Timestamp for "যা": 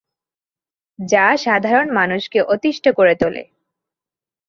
0.99-1.25